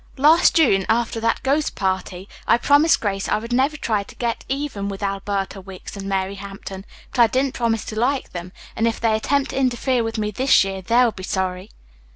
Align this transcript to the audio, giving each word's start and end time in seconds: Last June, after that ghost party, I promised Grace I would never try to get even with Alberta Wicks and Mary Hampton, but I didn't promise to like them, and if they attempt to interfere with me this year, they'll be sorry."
Last 0.17 0.55
June, 0.55 0.83
after 0.89 1.19
that 1.19 1.43
ghost 1.43 1.75
party, 1.75 2.27
I 2.47 2.57
promised 2.57 2.99
Grace 2.99 3.29
I 3.29 3.37
would 3.37 3.53
never 3.53 3.77
try 3.77 4.01
to 4.01 4.15
get 4.15 4.45
even 4.49 4.89
with 4.89 5.03
Alberta 5.03 5.61
Wicks 5.61 5.95
and 5.95 6.09
Mary 6.09 6.33
Hampton, 6.33 6.85
but 7.11 7.19
I 7.19 7.27
didn't 7.27 7.53
promise 7.53 7.85
to 7.85 7.99
like 7.99 8.31
them, 8.31 8.51
and 8.75 8.87
if 8.87 8.99
they 8.99 9.15
attempt 9.15 9.51
to 9.51 9.59
interfere 9.59 10.03
with 10.03 10.17
me 10.17 10.31
this 10.31 10.63
year, 10.63 10.81
they'll 10.81 11.11
be 11.11 11.21
sorry." 11.21 11.69